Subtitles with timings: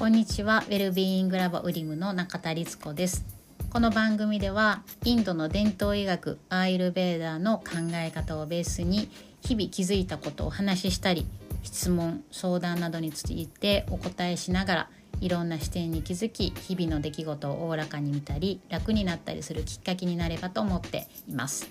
[0.00, 0.64] こんにちは。
[0.66, 3.22] ウェルビーイングラボウリムの中田律子です。
[3.68, 7.64] この番組ではインドの伝統医学アーユルベーダーの考
[7.96, 9.10] え方をベースに
[9.42, 11.26] 日々気づいたことをお話ししたり
[11.62, 14.90] 質問相談などについてお答えしながら
[15.20, 21.70] いろんな視点に気づき日々の出来事をおおらかに見たり楽になったりするきっかけになればと思っています。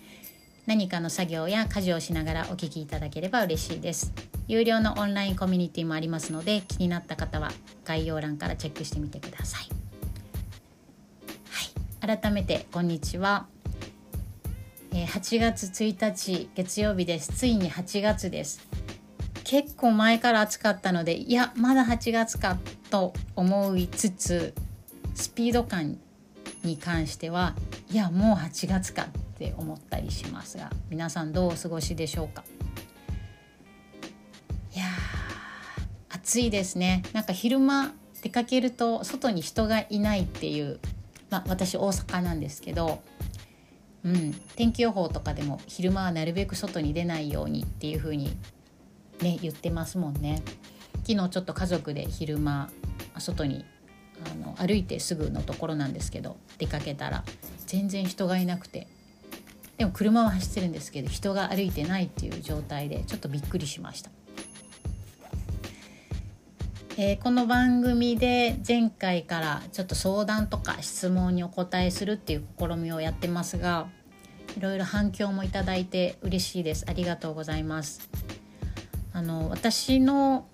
[0.65, 4.11] 何かの作業や家事をしながらお聞きいただければ嬉しいです。
[4.47, 7.51] 有料のオンラインコミュニティもありますので気になった方は
[7.85, 9.69] 概要欄からチェックしてみてください、
[12.01, 13.47] はい、改めてこんにちは。
[14.91, 17.31] 8月1日月曜日です。
[17.33, 18.67] ついに8月です。
[19.43, 22.59] 結構前から暑かったのでいやまだ8月か
[22.91, 24.53] と思いつつ
[25.15, 25.97] スピード感
[26.63, 27.55] に関しては
[27.89, 29.07] いやもう8月かっ
[29.39, 32.43] って思ったりしますが皆さんどうお過ごしでしょうか？
[34.75, 34.83] いや
[36.09, 37.03] 暑いですね。
[37.13, 40.81] なんか昼間出かけると外に人がいないっていう
[41.29, 43.01] まあ私大阪なんですけど
[44.03, 48.37] うん、天気予報とかでも昼間はなるべく外に出ないようにっていう風に
[49.21, 50.41] ね言ってますもんね。
[51.05, 52.69] 昨日ちょっと家族で昼間
[53.17, 53.65] 外に
[54.25, 57.23] あの歩いてすぐのところなんですけど出かけたら
[57.67, 58.87] 全然人がいなくて
[59.79, 64.11] でも車は走ってるんですけど人が歩いてないっていう状態でちょっとびっくりしました。
[66.97, 73.87] えー、この番組で前回からちょっと相談とか質問にお答えするっていう試みをやってますが
[74.57, 78.09] いろいろ反響もいただいて嬉しいですありがとうございます
[79.13, 80.45] あの私の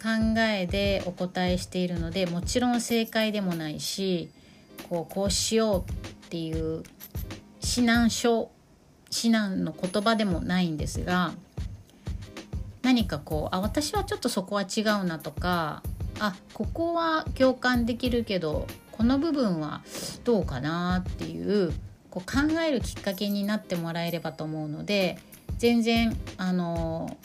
[0.00, 4.30] 考えでお答えしているのでもちろん正解でもないし
[4.88, 6.84] こうこうしようっていう
[7.62, 8.52] 指南書
[9.10, 11.32] 指南の言葉でもないんですが
[12.82, 15.82] 何かこうあ私はちょっとそこは違うなとか
[16.18, 19.82] あここは共感できるけどこの部分は
[20.24, 21.72] どうかなっていう
[22.10, 25.18] こう考えるきっかけになってもらえればと思うので
[25.58, 27.16] 全然あの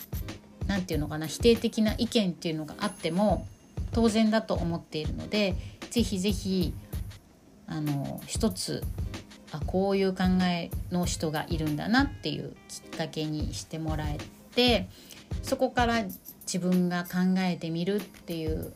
[0.67, 3.47] 何て言うのかな否定的な意見っていうのがあっても
[3.91, 5.55] 当然だと思っているので
[5.89, 6.73] 是非是非
[7.67, 8.83] あの一つ
[9.55, 14.17] あこういう考えの人がいるんだなっていうきっかけにしてもらえ
[14.55, 14.87] て
[15.41, 16.03] そこから
[16.45, 18.73] 自分が考えてみるっていう、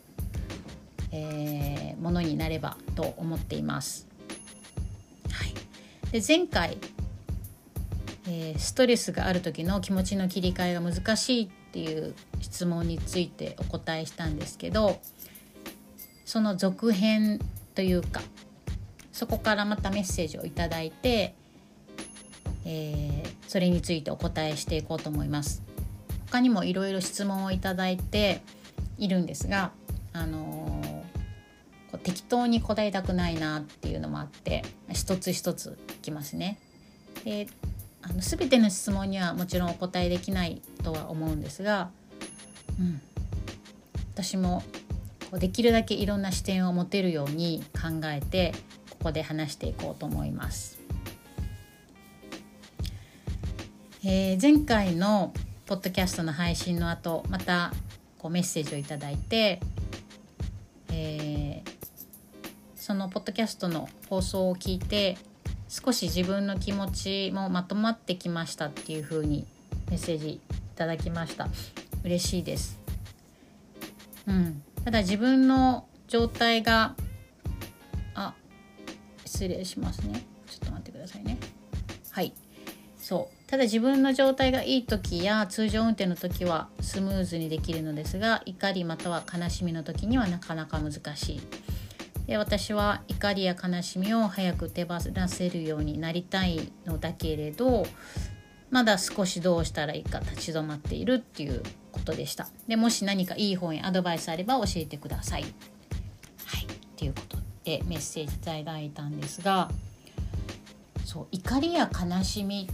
[1.12, 4.06] えー、ものになればと思っています。
[5.30, 5.54] はい、
[6.12, 6.76] で前回、
[8.26, 15.00] えー、ストレスがある時の気持ちの切り替えが難しいっていう質問についてお答えしたんですけど
[16.24, 17.40] その続編
[17.74, 18.20] というか
[19.20, 21.34] そこからまたメッセージを頂いて、
[22.64, 25.62] えー、それについてお答えしていこうと思います。
[26.30, 28.40] 他にもいろいろ質問をいただいて
[28.96, 29.72] いるんですが、
[30.14, 36.58] あのー、適当に答えたくないなっていうのもあって一つ一ついきますね。
[37.22, 37.46] で
[38.00, 41.90] あの全ての質問にはもちろんお答えできないとは思うんですが、
[42.78, 43.02] うん、
[44.14, 44.62] 私も
[45.34, 48.54] できるだけいろんな視点を持てるように考えて
[49.00, 50.78] ここで話していこうと思います。
[54.04, 55.32] えー、前回の
[55.64, 57.72] ポッドキャストの配信の後また
[58.18, 59.60] こうメッセージを頂いて、
[60.90, 61.70] えー、
[62.76, 65.16] そのポッドキャストの放送を聞いて
[65.68, 69.46] 少し自分の気持ちもまとまってきましたっていう風に
[69.88, 70.40] メッセージい
[70.76, 71.48] ただきました。
[72.04, 72.78] 嬉しいです。
[74.26, 74.62] うん。
[74.84, 76.96] ただ自分の状態が
[79.30, 80.24] 失礼しますね。
[80.48, 81.38] ちょっと待ってくださいね。
[82.10, 82.32] はい。
[82.98, 83.50] そう。
[83.50, 91.40] ただ自分の状態がいい時や通常運転の時はスムーズにできるのですが怒りまたは悲しみの時にはなかなか難しい。
[92.26, 97.86] で私は怒りや悲しみを早く手放せるようになりたいのだけれど
[98.70, 101.62] まだ少しどうしたらいいか立ち止まっているっていう
[101.92, 102.48] ことでした。
[102.66, 105.42] でもし何かいい本やアドバイスあれば教えてください。
[105.42, 105.50] はい。
[105.50, 106.66] っ
[106.96, 109.70] ていうことてメッセージいただいたんですが
[111.04, 112.68] そう怒りや悲しみ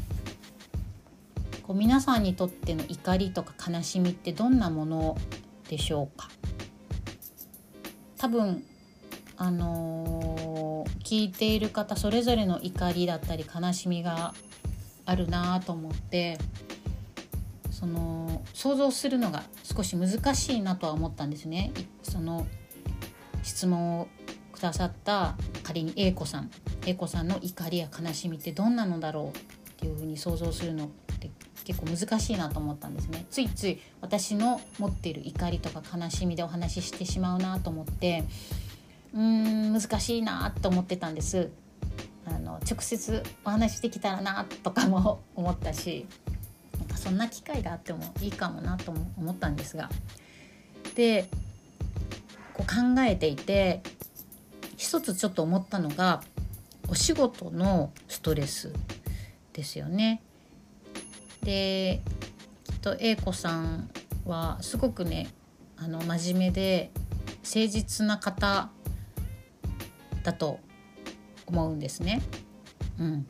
[1.63, 5.19] こう皆さんにとっての怒りとか悲しみってどんなもの
[5.69, 6.29] でしょうか？
[8.19, 8.65] 多分
[9.37, 14.33] あのー、聞いている方それぞれの怒りだったり悲しみが
[15.05, 16.39] あるなと思って
[17.71, 21.73] その想像するのが少し難しいなとは思ったんですね。
[22.03, 22.47] その
[23.43, 24.09] 質問を
[24.57, 26.51] くださった仮に A 子さん。
[26.87, 29.43] A 子さんの怒りや悲しみってどんなのだろうっ
[29.77, 30.89] ていうふうに想像するのっ
[31.21, 31.31] て
[31.65, 33.27] 結構難しいなと思ったんですね。
[33.31, 38.25] ついつい私の持っている怒りとか悲しみでお話ししてしまうなと思って。
[39.15, 41.51] うーん難しいなと思ってたんです。
[42.27, 46.07] あの直接お話できたらなとかも思ったし。
[46.79, 49.91] なんかそんな機会があってもいいかもなとも思ったんですが。
[50.95, 51.29] で
[52.53, 53.83] こう考えていて
[54.87, 56.23] 一つちょっと思ったのが
[56.87, 58.73] お仕事のストレス
[59.53, 60.23] ですよね。
[61.43, 62.03] で
[62.63, 63.91] きっと A 子さん
[64.25, 65.27] はすごくね
[65.77, 66.93] あの真面目で
[67.43, 68.71] 誠実な方
[70.23, 70.61] だと
[71.47, 72.23] 思うんですね。
[73.01, 73.27] うん、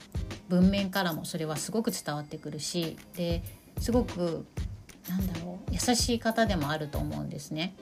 [0.51, 3.43] 文面からもそれはすごく伝わってくるしで
[3.79, 4.45] すごく
[5.09, 7.75] なんだろう優しい方でもあると思うんですね。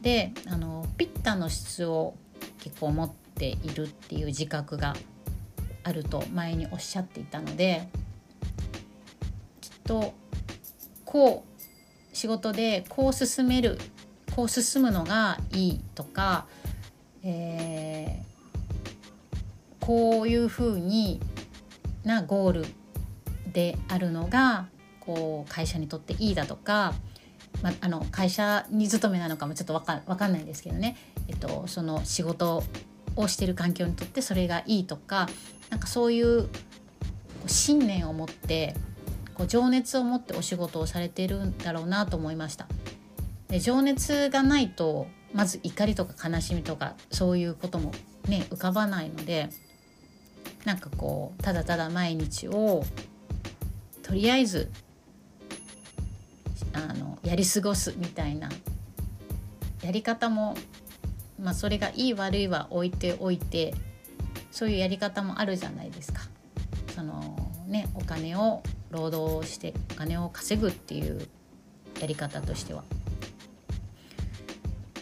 [0.00, 2.14] であのピッタの質を
[2.58, 4.94] 結構持っているっていう自覚が
[5.82, 7.88] あると前におっしゃっていたので
[9.60, 10.14] きっと
[11.04, 13.78] こう仕事でこう進める
[14.34, 16.46] こう進むのがいいとか、
[17.22, 21.20] えー、こういうふうに
[22.04, 22.66] なゴール
[23.52, 24.66] であるのが
[25.00, 26.94] こう会社にとっていいだとか、
[27.64, 32.62] まあの会社に勤めなのかもちょっと分か分かんないんですけどね、えっと、その仕事
[33.16, 35.30] をしてる環境にとってそれがいいとか
[35.70, 36.50] なんかそういう
[37.46, 38.74] 信念を持って
[39.32, 42.68] こう情熱を持ってお仕事をされてるんだろうなと思いました。
[43.48, 47.92] で情熱がないとまず怒りとか悲しみとかそういうことも
[48.28, 49.48] ね浮かばないので
[50.66, 52.84] なんかこうただただ毎日を
[54.02, 54.70] とりあえず
[56.74, 58.48] あのやり過ごすみたいな
[59.82, 60.56] やり方も
[61.40, 63.74] まあそれがいい悪いは置いておいて
[64.50, 66.22] そういうやり方もあるじゃないですか。
[66.94, 67.36] その
[67.66, 71.26] ねお金を労働してお金を稼ぐっていう
[72.00, 72.84] やり方としては。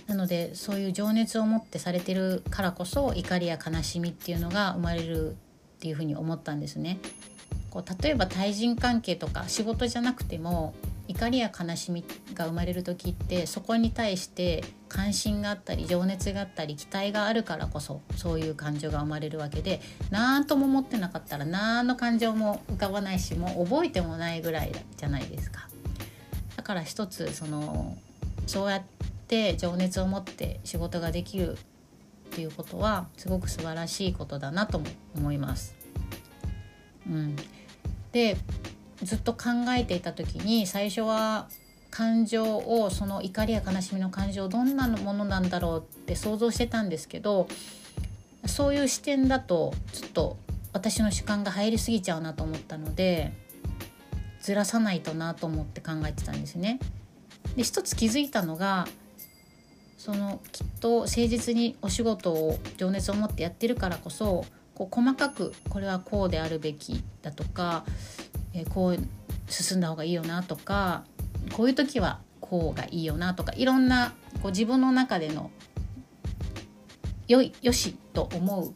[0.07, 5.35] なのでそういう情熱を持ってされてるからこそ怒りや悲しみっていうのが生まれるっ
[5.81, 6.99] ていうふうに思ったんですね。
[7.71, 10.75] こう例えば対人関係とか仕事じゃなくても
[11.12, 19.81] 怒りや悲しみが生まれる時ってそこに対して関心があったり情熱があったり期待があるからこそそういう感情が生まれるわけで
[20.11, 25.69] 何とも思ってなかったら何の感情も浮かばないしもう覚えてもないぐらいじゃないですか。
[26.56, 27.97] だから一つその
[28.47, 28.82] そうやっ
[29.29, 31.56] て情熱を持って仕事ができるっ
[32.31, 35.75] ていうことはすごく素晴らしいことだなとも思います。
[37.06, 37.37] うん、
[38.12, 38.37] で
[39.02, 41.49] ずっと考えていた時に最初は
[41.90, 47.49] 感情をその怒りや悲しみの感情どんなものなんだろうって想像してたんですけど
[48.46, 50.37] そういう視点だとちょっと
[50.72, 53.32] 私の主観が入りすぎちゃうなと思ったので
[54.40, 56.81] ずらさないとなと思って考えてたんですね。
[57.56, 58.87] で一つ気づいたのが
[59.99, 64.44] そのきっと誠実にお仕事を情熱を持ってやってるからこそ
[64.75, 67.84] こう細かくこれはこうであるべきだとか
[68.54, 68.99] え、こう
[69.49, 71.04] 進んだ方がいいよなとか
[71.52, 74.12] こういう時はこうがいいよなとかいろんな
[74.43, 75.50] こう自分の中での
[77.28, 78.75] よいよしと思う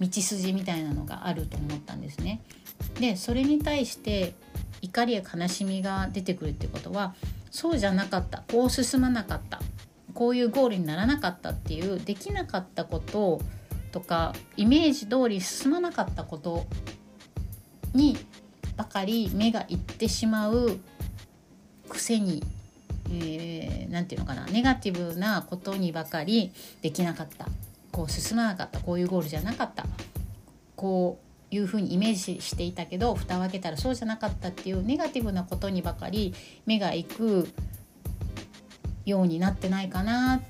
[0.00, 2.42] 道筋みたいなのがあると思ったんですね。
[2.98, 4.34] でそれに対して
[4.82, 7.14] 怒りや悲しみが出てくるってことは
[7.50, 9.60] そうじゃなかったこう進まなかった
[10.14, 13.40] こういうゴールにならなかったっていうできなかったこと
[13.92, 16.66] とかイメージ通り進まなかったこと
[17.92, 18.16] に
[18.76, 20.78] ばかり目がいってしまう
[21.88, 22.42] くせに
[23.08, 27.46] 何、えー、て言うのかなネガティブなことにばかりできなかった。
[27.92, 28.78] こう進まなかった。
[28.80, 29.84] こういうゴールじゃなかった。
[30.76, 31.18] こ
[31.50, 36.32] ういうふうにイメージしていたけど蓋を開けたらそうじゃなかったっていうネガティブなことにばかり
[36.64, 37.48] 目がいく
[39.04, 40.40] ようになってないかなっ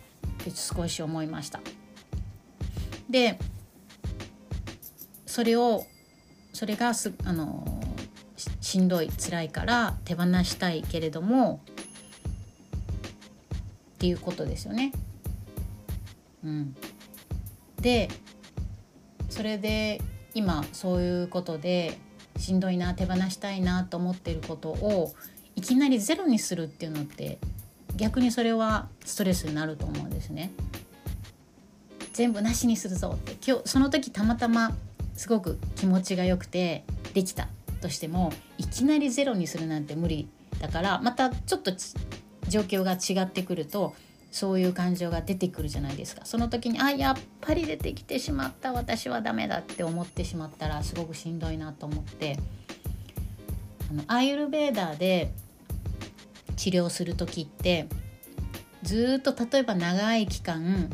[0.45, 1.61] て少し思いました。
[3.09, 3.39] で
[5.27, 5.87] それを
[6.53, 7.65] それがすあの
[8.71, 11.61] しんどい辛いから手放したいけれども
[13.95, 14.93] っていうことですよね。
[16.45, 16.77] うん、
[17.81, 18.09] で
[19.29, 20.01] それで
[20.35, 21.99] 今そういうことで
[22.37, 25.15] しんどいな手放したいなと思ってることを
[25.57, 27.41] いきなりゼロにするっていうのって
[27.97, 30.53] 逆にそれはストレスになると思うんですね。
[32.13, 34.77] 全部なしにするぞって今日その時たまたま
[35.17, 36.85] すごく気持ちが良くて
[37.15, 37.49] できた
[37.81, 40.29] としてもいきなりゼロにするなんて無理
[40.61, 41.73] だからまたちょっと
[42.49, 43.95] 状況が違ってくると
[44.31, 52.39] そういう感情が出てくるじゃないですかその時にあやっぱり出てきてしまった私はダメだって思ってしまったらすごくしんどいなと思って
[53.91, 55.33] あのアイルベーダーで
[56.57, 57.89] 治療する時って
[58.83, 60.91] ずっと例えば長い期間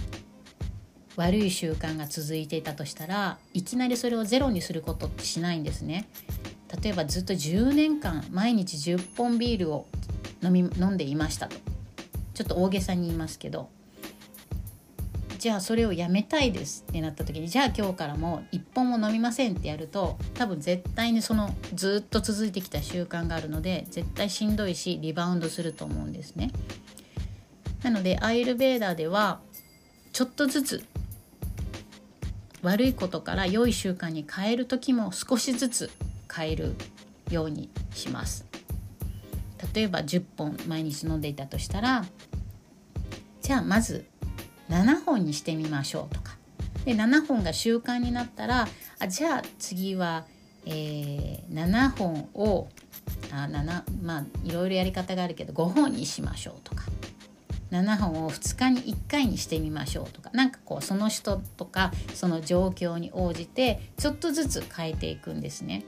[1.16, 6.08] 悪い習慣が続いていたとしたらいきなりそれをゼロにすることってしないんですね。
[6.82, 9.86] 例えばずっと10年間毎日10本ビールを
[10.42, 11.56] 飲み飲んでいましたと
[12.34, 13.68] ちょっと大げさに言いますけど
[15.38, 26.50] じゃあそれをやめたいですってなった時にじゃあ今日からも1本も飲みませんってやると多分絶対にそのずっと続いてきた習慣があるので絶対しんどいしリバウンドすると思うんですね。
[27.82, 29.40] なのでアイルベーダーでは
[30.12, 30.84] ちょっとずつ
[32.62, 35.90] 悪いことから良い習慣に変える時も少しずつ
[36.36, 36.74] 変える
[37.30, 38.44] ようにします。
[39.74, 42.04] 例えば10本毎日飲んでいたとしたら
[43.42, 44.04] じゃあまず
[44.68, 46.36] 7本にしてみましょうとか
[46.84, 50.24] で7本が習慣になったらあじゃあ次は、
[50.66, 52.68] えー、7本を
[53.32, 56.84] あ7まあいろいろやり方があるけど5本にしましょうとか
[57.70, 65.84] 7本を2日に1回にしてみましょうとか何かこうその人とかその状況に応じてちょっとずつ変えていくんですね。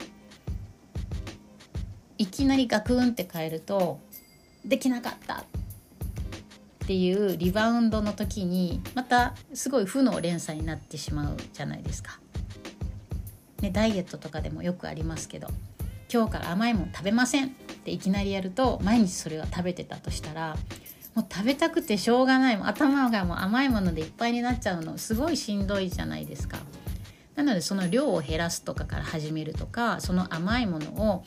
[2.19, 3.99] いきなりガクンって変えると
[4.65, 5.43] できなかったっ
[6.85, 12.19] ていうリバウンドの時にまたすごい負の連鎖になってしまうじゃないですか。
[13.61, 15.47] ね、ダイエットとかでもよくありますけど
[16.11, 17.49] 今日から甘いもん食べませんっ
[17.83, 20.57] ていきなりやると毎日それを食べてたとしたら
[21.15, 26.57] もう食べたくてしょうがないも頭がもう甘いものでいっぱいになっちゃうのすごいしんどいじゃないですか。
[27.35, 31.23] なのでその量を減らすとかから始めるとかその甘いものを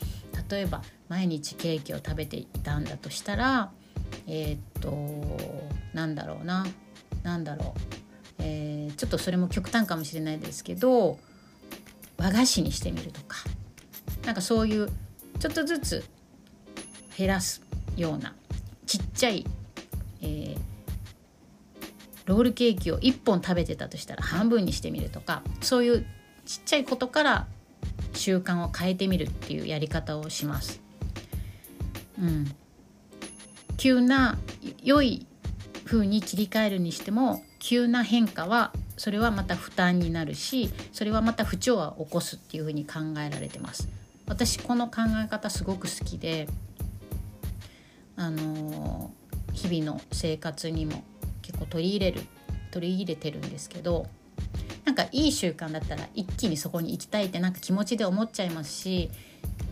[0.52, 3.72] 例えば毎日ケーキを食べていたんだとしたら
[4.26, 4.92] えー、っと
[5.94, 6.66] なんだろうな。
[7.22, 7.80] 何だろう、
[8.40, 11.18] えー、ちょっとそれも極端かもしれないですけど
[12.18, 13.38] 和菓子にしてみるとか。
[14.24, 14.88] なんかそういう
[15.40, 16.04] ちょっとずつ
[17.16, 17.62] 減らす
[17.96, 18.34] ような
[18.86, 19.44] ちっちゃい、
[20.20, 20.58] えー、
[22.26, 26.06] ロールケーキを1本食べてたとしたら半分にしてみるとかそういう
[26.46, 27.46] ちっちゃいことから
[28.14, 30.80] 習慣を変えてみるっていうやり方をします。
[32.20, 32.54] うん、
[33.76, 34.38] 急な
[34.82, 35.26] 良い
[35.84, 43.88] 風に切り替えるにしても急な変化はそれはまた負担になるしそれはまた不調和を起こすっていう風に考えられてます。
[44.26, 46.48] 私この考え方すごく好きで
[48.16, 49.10] あの
[49.52, 51.02] 日々の生活にも
[51.42, 52.20] 結構取り入れる
[52.70, 54.06] 取り入れてるんですけど
[54.84, 59.10] なんかいい習慣だったら一気にそこに行きたいってなんか気持ちで思っちゃいますし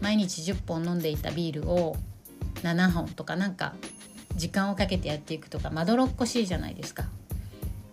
[0.00, 1.96] 毎日10本飲んでいたビールを
[2.62, 3.74] 7本とかなんか
[4.36, 7.04] 時間をかけてやっていくとかまどろっこしいじゃないですか。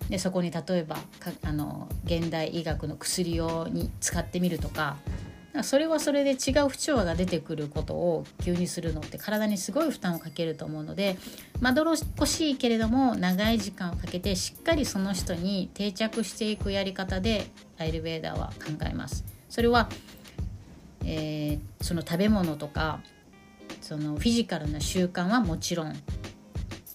[0.10, 0.98] でそこに例えば
[1.44, 4.96] あの現代医学の薬をに使ってみるとか
[5.64, 11.18] それはそれで違う不調和が出てくることを急にするのって体にすごい負担をかけると思うので
[11.60, 17.48] まどろっこしいけれども長い時間をかけてしっかりその人に定着していくやり方で
[17.78, 19.24] アイルベーダーは考えます。
[19.50, 19.90] それは、
[21.06, 23.00] えー、その食べ物とか
[23.82, 25.96] そのフィジカルな習慣はもちろん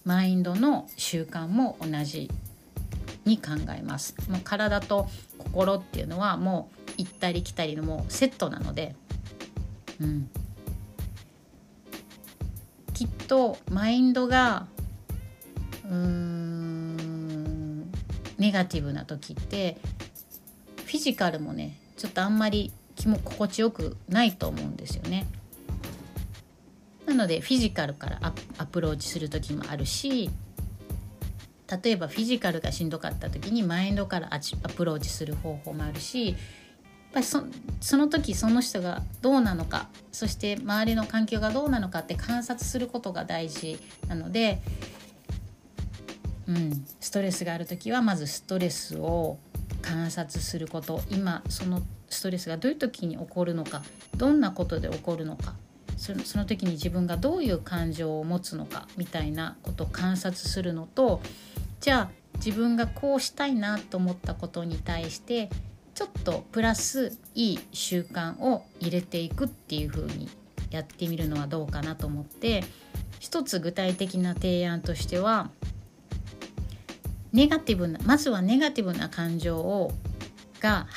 [0.05, 2.29] マインドの習慣も同じ
[3.25, 4.15] に考えます。
[4.29, 8.95] もう体と心っていうのはもう行ったり来たりのもうセットなので、
[10.01, 10.29] うん、
[12.93, 14.67] きっとマインドが
[15.85, 17.91] うーん
[18.37, 19.77] ネガティブな時って
[20.85, 25.25] フィジカルもねちょっとあんまり気も心地よくないと思うんですよね。
[27.05, 30.29] なのでフィジカルからアプローチする時もあるし
[31.83, 36.35] 例えばフィジカルがしんどかった時にマインドからアプローチする方法もあるし
[37.13, 37.43] ぱりそ
[37.79, 44.61] その時その人がどうなのかそして周りの環境がどうなのかって観察することが大事なので、
[46.47, 49.37] うん、ストレスがある時はまずストレスを
[49.81, 51.01] 観察すること。
[51.11, 53.81] 今そのストレスがどういう時に起こるのか
[54.15, 55.55] どんなことで起こるのか
[55.97, 61.21] そのその時に自分がどういう感情を持つのかみたいなことを観察するのと
[61.79, 65.49] じゃあ自分がこうしたいなと思ったことに対して
[65.95, 70.29] ちょっとプラスいい習慣を入れていくっていう風に
[70.71, 72.63] やってみるのはどうかなと思って
[73.19, 75.51] 一つ具体的な提案としては
[77.31, 79.91] ネガティブなまずはネガティブな感情を
[80.59, 80.87] が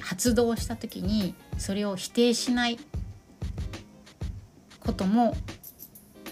[0.00, 2.78] 発動した時にそれを否定しない
[4.80, 5.34] ことも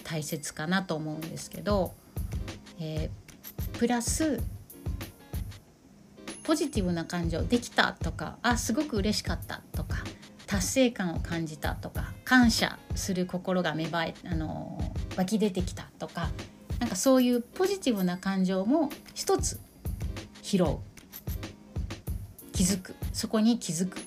[0.03, 1.93] 大切かなと思うんですけど、
[2.79, 4.41] えー、プラス
[6.49, 9.97] ポジティブな感情できたとかあすごく嬉しかったとか
[10.47, 14.81] 達成感を感じたとか感謝する心が芽生えあの
[15.15, 16.31] 湧き出てきたとか
[16.79, 19.59] なんかそういうポジティブな感情も一つ
[20.41, 20.77] 拾う。
[22.51, 22.95] 気づく。
[23.13, 24.01] そこに気づくっ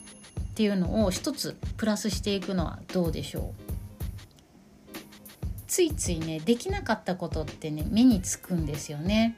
[0.56, 4.94] ていうのを一つプラスしていくのはどうでしょう？
[5.68, 9.36] ついついねできなかったことってね目につくんですよね。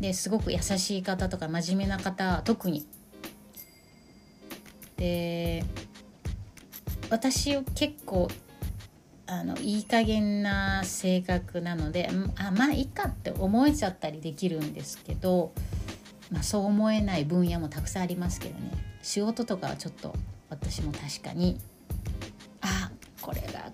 [0.00, 2.86] ですごく優しい方とか真面目な方特に。
[4.96, 5.62] で
[7.10, 8.28] 私結構
[9.26, 15.52] あのいい加減な性格なのであまあいいかって思えちゃったりできるんですけど、
[16.30, 18.70] まあ、そう思えない分野もたくさんありますけどね
[19.02, 20.14] 仕事とかはちょっと
[20.48, 21.58] 私も確かに
[22.60, 23.72] あこれが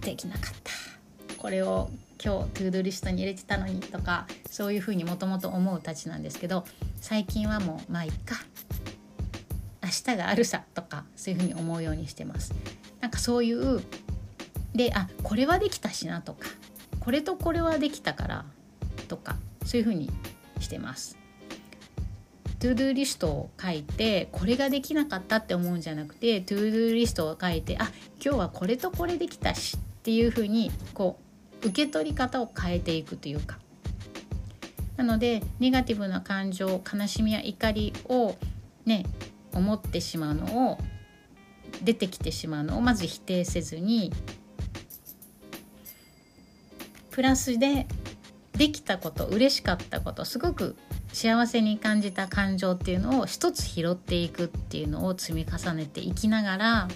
[0.00, 0.72] できなかった
[1.36, 1.90] これを
[2.24, 6.64] 今日トゥードリストに入れてたのにとかそういうふうにもともと思うたちなんですけど
[6.96, 8.36] 最近はもうまあいっか。
[9.82, 12.54] 明日があるさとかそういうふうに思うようにしてます。
[13.02, 13.82] なんかそういう
[14.74, 16.48] であこれはできたしなとか
[17.00, 18.44] これとこれはできたから
[19.08, 20.10] とかそういうふうに
[20.60, 21.18] してます。
[22.58, 27.90] to-do list を書いてこれができなかったって思うんじゃなくて to-do list を書いてあ
[28.24, 31.23] 今日はこれとこれできたしっていうふうにこう
[31.64, 33.58] 受け取り方を変えていくというか。
[34.96, 38.36] なのでネガティブな感情悲しみや怒りを
[38.84, 39.04] ね
[39.52, 40.78] 思ってしまうのを
[41.82, 44.12] 出てきてしまうのをまず否定せずに
[47.10, 47.86] プラスで
[48.52, 50.76] できたこと嬉しかったことすごく
[51.12, 56.88] 幸せに感じた感情っていうのを一つ拾っていくっていうのを積み重ねていきながら、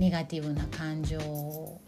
[0.00, 1.80] ネガティブな感情を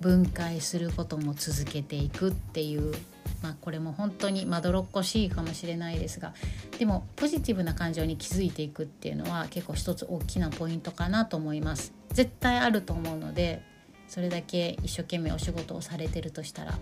[0.00, 2.94] 分解することも続けていくっていう
[3.42, 6.34] まあ、これも本当にまどろっこしいかもしれないですが
[6.78, 11.92] でもポジティブな感情に気づいていくっていうのは結構一つ大きなポイントかなと思います。
[12.10, 13.62] 絶対あると思うので
[14.08, 16.78] それだけ一生懸命お仕事をされてるとしたら、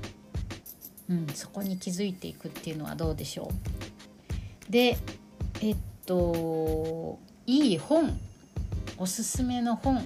[1.10, 3.52] うん、そこに気づいていくっていうのはどうでしょ
[4.68, 4.72] う。
[4.72, 4.96] で
[5.60, 8.18] えっといい本
[8.98, 10.04] おすすめの本。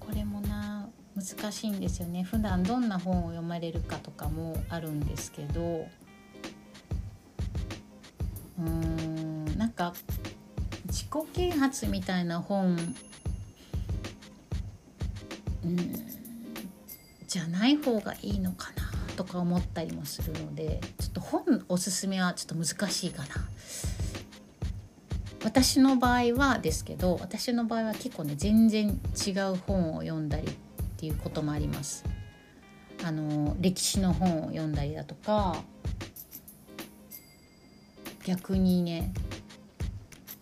[0.00, 2.24] これもな難しいんですよね。
[2.24, 5.86] 普段どんな本を読まれるかとかもあるんですけど。
[8.58, 9.94] うーんなんか
[10.86, 12.76] 自己啓発みたいな本。
[15.64, 15.76] うん
[17.28, 23.28] じゃない方がいいのかなとか思ったりもするのでちょっと本おすすめはちょっと難しいかな。
[25.42, 30.50] 私の場合はですけど私の場合は結構ね全然違う本を読んだりっ
[30.98, 32.04] ていうこともあります。
[33.02, 35.56] あの歴史の本を読んだりだとか
[38.24, 39.14] 逆にね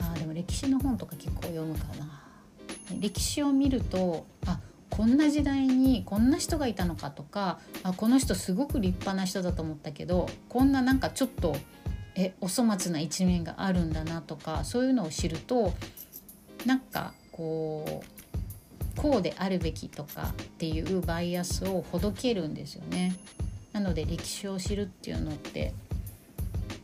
[0.00, 2.24] あでも歴史の本とか結構読むかな。
[2.98, 4.58] 歴史を見るとあ
[4.90, 11.54] こんな時代にこんな人がいたのかとかあこの人すごく立派な人だと思ったけどこんななんかちょっと
[12.20, 15.72] えお粗末な一面があるんだなとかそういうのを知ると
[16.66, 23.14] なんかこうこうであるべきとかっていうバイアスをほどけるんですよね。
[23.72, 25.72] なので歴史を知るっていうのって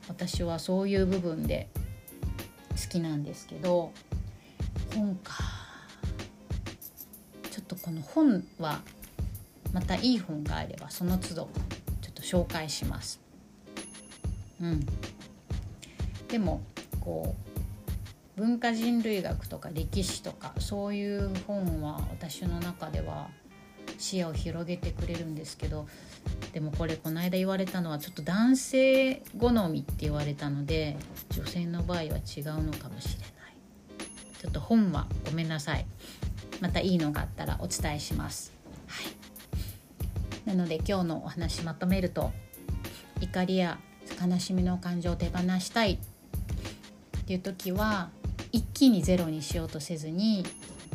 [0.07, 1.69] 私はそういう部分で
[2.81, 3.91] 好きなんですけど
[4.95, 5.35] 本か
[7.51, 8.81] ちょっとこの本は
[9.73, 11.49] またいい本があればその都度
[12.01, 13.21] ちょっと紹介します。
[14.61, 14.87] うん、
[16.35, 16.63] でも
[16.99, 17.37] こ
[18.37, 23.29] う文化人類学とか歴史とかそういう本は私の中では
[23.99, 25.87] 視野を広げてくれるんですけど
[26.53, 30.97] でもこれこの間言われたのはちょっと男性好みって言われたので
[31.31, 32.17] 女性の場合は違う
[32.65, 33.31] のかもしれない。
[34.41, 35.87] ちょっと本はごめんなさい。
[36.61, 38.53] またいいのがあったらお伝えします。
[38.89, 40.49] はい。
[40.49, 42.33] なので今日のお話まとめると
[43.21, 43.79] 怒りや
[44.21, 46.01] 悲しみの感情を手放したい。
[47.25, 48.11] っていう時は
[48.53, 50.45] 一気にゼロにしようとせずに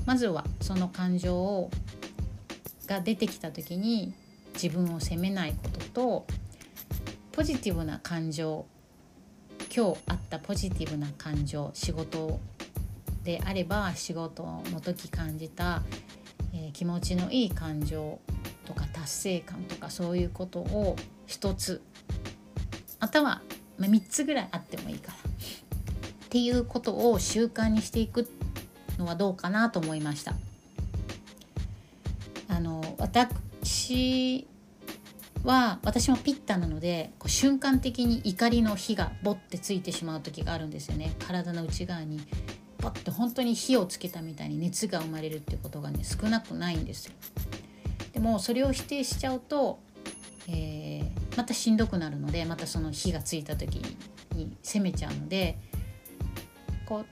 [0.05, 1.71] まずはその感情を
[2.85, 4.13] が出てきた時に
[4.53, 6.27] 自分を責めないことと
[7.31, 8.67] ポジティブな感情
[9.75, 12.39] 今日あったポジティブな感情仕事
[13.23, 15.81] であれば仕事の時感じた、
[16.53, 18.19] えー、気持ちのいい感情
[18.65, 21.81] とか達成感とかそういうことを一つ
[22.99, 23.41] または、
[23.79, 25.28] まあ、3つぐらいあってもいいから。
[26.29, 28.29] っていうことを習慣にしていく
[28.99, 30.35] のはどうかなと思いました。
[32.47, 34.47] あの私
[35.43, 42.19] は私もピッタなのでこう瞬間的に怒りの火がボッてついてしまう時があるんですよね体の内側に
[42.79, 47.13] ボッて本当に火をつけたみたいに熱が生まれるっていうことがね少なくないんですよ
[48.13, 49.79] でもそれを否定しちゃうと、
[50.49, 53.75] えー、またしんどくなるのでまたその火がついた時
[54.35, 55.57] に攻めちゃうので
[56.89, 57.05] こう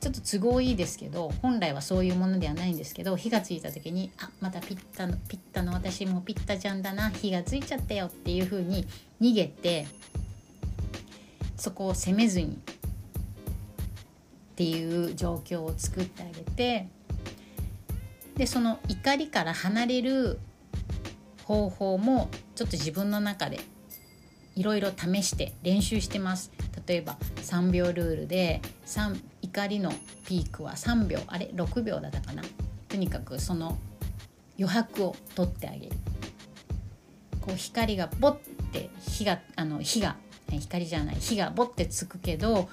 [0.00, 8.84] ちょっと都合いいですけど本来はそういうものではないんですけど火がついた時にあまたピッタのピッタの私もピッタちゃんだな火がついちゃったよっていう風に
[9.20, 9.86] 逃げて
[11.56, 16.88] そこを責めずにっていう状況を作ってあげて
[18.36, 20.40] でその怒りから離れる
[21.44, 23.60] 方法もちょっと自分の中で
[24.56, 26.50] いろいろ試して練習してます。
[26.86, 29.92] 例えば3秒ルールで3怒りの
[30.26, 32.42] ピークは3秒あれ6秒だったかな。
[32.88, 33.78] とにかくその
[34.58, 35.96] 余白を取ってあげる。
[37.40, 38.32] こう光がボッ
[38.72, 40.16] て火があの火が
[40.48, 42.68] 光じゃない火がボッてつくけど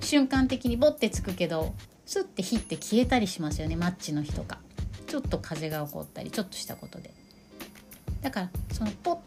[0.00, 1.74] 瞬間的にボッてつくけど
[2.06, 4.58] スッて火って消えたりしますよねマッチの火とか。
[5.06, 7.12] ちょっと風が起こったりちょっとしたことで。
[8.22, 9.18] だからそのポッ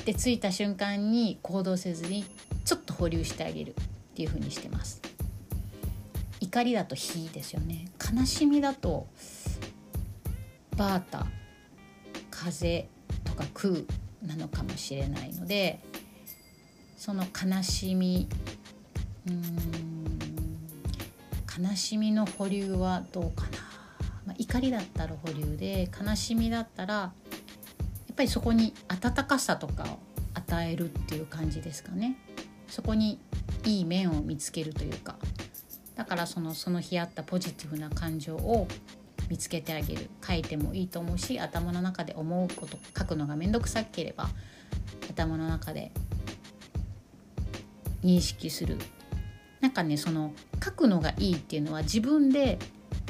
[0.00, 2.24] てついた瞬間に行動せずに
[2.64, 3.74] ちょっと保留してあげるっ
[4.14, 5.00] ていう風にしてます。
[6.40, 7.86] 怒りだと火ですよね。
[8.12, 9.06] 悲しみだと
[10.76, 11.26] バータ
[12.30, 12.88] 風
[13.24, 13.74] とか空
[14.22, 15.80] なのかもしれないので
[16.96, 18.28] その悲しみ
[19.28, 20.18] うん
[21.62, 23.48] 悲しみの保留はどうかな、
[24.26, 27.12] まあ、怒りだったら保留で悲しみだったら
[28.20, 29.98] ぱりそこに温かさとかを
[30.34, 32.18] 与えるっていう感じですかね。
[32.68, 33.18] そこに
[33.64, 35.16] いい面を見つけるというか。
[35.96, 38.68] だからそのその日あったポジティブな感情を
[39.30, 40.10] 見つけてあげる。
[40.26, 44.28] 書いてもいいと思うし頭の中で思うこと書くのが面倒くさければ
[45.08, 45.90] 頭の中で
[48.04, 48.76] 認識する。
[49.62, 52.58] なんかねその書くのがいいっていうのは自分で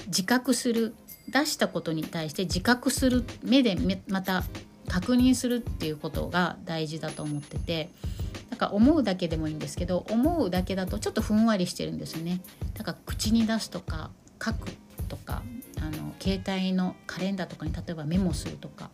[0.06, 0.94] 自覚する。
[1.28, 3.76] 出したことに対して自覚する目で
[4.08, 4.42] また
[4.90, 7.90] 確認するっていうことが大事だと思ってて
[8.50, 12.40] なんか思うだけでもいいんですけど思うだけだとちょっとふんわりしてるんですよね。
[12.74, 14.10] だから口に出すとか
[14.44, 14.72] 書く
[15.08, 15.42] とか
[15.80, 18.90] あの携帯のカレンダーとかに例えばメモするとか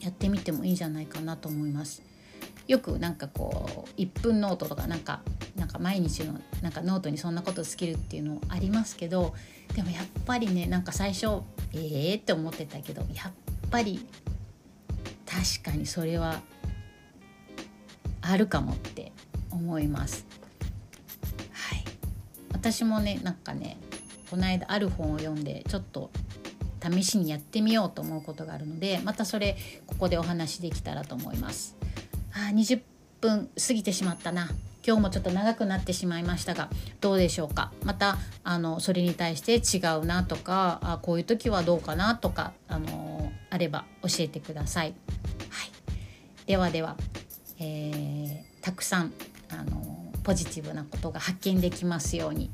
[0.00, 2.02] やってみてもいいんじゃないかなと思います。
[2.66, 5.20] よくなんかこう1分ノートとかなんか
[5.54, 9.36] なんか毎日のなんかノートにそんなことつけるっていうのありますけど
[9.76, 11.26] でもやっぱりねなんか最初
[11.72, 13.32] ええー、って思ってたけどやっ
[13.70, 14.04] ぱり
[15.26, 16.40] 確かにそれは
[18.22, 19.12] あるかもって
[19.50, 20.26] 思います。
[21.52, 21.84] はい、
[22.52, 23.78] 私もねなんかね
[24.30, 26.10] この間ある本を読んでちょっと
[26.82, 31.76] 試しにやってみようと思うことがあるのでまたそれここでお話できたらと思います。
[32.32, 32.80] あ20
[33.20, 34.50] 分過ぎてしまったな
[34.86, 36.68] 今日もちょっと長くなってしまいましたが
[37.00, 37.72] どうでしょうか？
[37.82, 44.86] またあのそれに対して違うなとかあこういう時はどうかなとかあのあれば教えてください。
[44.88, 44.94] はい、
[46.46, 46.96] ではでは、
[47.58, 49.12] えー、たくさん
[49.50, 52.50] あのポジティブなことが発見できますように。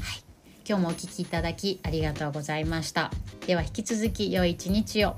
[0.00, 0.22] はい、
[0.68, 3.10] 今日もお聴きいただきありがとうございました。
[3.46, 5.16] では引き続き良い一日を。